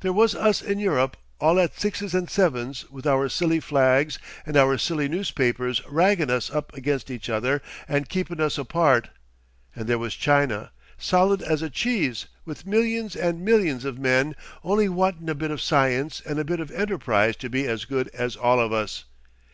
[0.00, 4.56] There was us in Europe all at sixes and sevens with our silly flags and
[4.56, 9.10] our silly newspapers raggin' us up against each other and keepin' us apart,
[9.76, 14.34] and there was China, solid as a cheese, with millions and millions of men
[14.64, 18.08] only wantin' a bit of science and a bit of enterprise to be as good
[18.14, 19.04] as all of us.